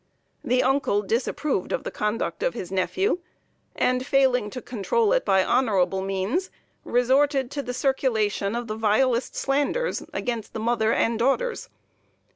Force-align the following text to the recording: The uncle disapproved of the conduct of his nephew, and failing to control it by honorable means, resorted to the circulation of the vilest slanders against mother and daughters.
The 0.43 0.63
uncle 0.63 1.03
disapproved 1.03 1.71
of 1.71 1.83
the 1.83 1.91
conduct 1.91 2.41
of 2.41 2.55
his 2.55 2.71
nephew, 2.71 3.19
and 3.75 4.03
failing 4.03 4.49
to 4.49 4.59
control 4.59 5.13
it 5.13 5.23
by 5.23 5.43
honorable 5.43 6.01
means, 6.01 6.49
resorted 6.83 7.51
to 7.51 7.61
the 7.61 7.71
circulation 7.71 8.55
of 8.55 8.65
the 8.65 8.73
vilest 8.75 9.35
slanders 9.35 10.01
against 10.11 10.57
mother 10.57 10.91
and 10.91 11.19
daughters. 11.19 11.69